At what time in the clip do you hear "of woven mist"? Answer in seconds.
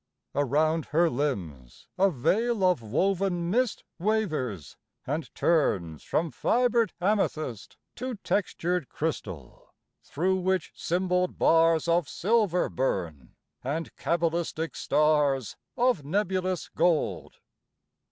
2.63-3.83